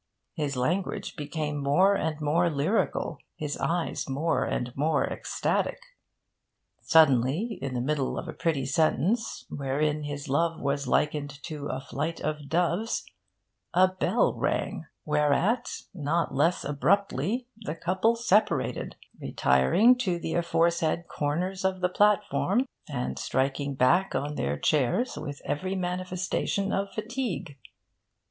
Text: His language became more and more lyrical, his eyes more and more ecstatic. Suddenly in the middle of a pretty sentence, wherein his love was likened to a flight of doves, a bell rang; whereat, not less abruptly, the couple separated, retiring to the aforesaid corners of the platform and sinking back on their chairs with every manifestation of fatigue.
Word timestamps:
His 0.33 0.57
language 0.57 1.15
became 1.15 1.57
more 1.57 1.93
and 1.95 2.19
more 2.19 2.49
lyrical, 2.49 3.19
his 3.35 3.55
eyes 3.59 4.09
more 4.09 4.43
and 4.45 4.75
more 4.75 5.05
ecstatic. 5.05 5.77
Suddenly 6.81 7.59
in 7.61 7.75
the 7.75 7.81
middle 7.81 8.17
of 8.17 8.27
a 8.27 8.33
pretty 8.33 8.65
sentence, 8.65 9.45
wherein 9.47 10.01
his 10.01 10.27
love 10.27 10.59
was 10.59 10.87
likened 10.87 11.29
to 11.43 11.67
a 11.67 11.79
flight 11.79 12.19
of 12.19 12.49
doves, 12.49 13.05
a 13.75 13.89
bell 13.89 14.33
rang; 14.33 14.87
whereat, 15.05 15.83
not 15.93 16.33
less 16.33 16.63
abruptly, 16.65 17.45
the 17.55 17.75
couple 17.75 18.15
separated, 18.15 18.95
retiring 19.21 19.95
to 19.99 20.17
the 20.17 20.33
aforesaid 20.33 21.05
corners 21.07 21.63
of 21.63 21.79
the 21.79 21.89
platform 21.89 22.65
and 22.89 23.19
sinking 23.19 23.75
back 23.75 24.15
on 24.15 24.33
their 24.33 24.57
chairs 24.57 25.15
with 25.15 25.43
every 25.45 25.75
manifestation 25.75 26.73
of 26.73 26.91
fatigue. 26.91 27.59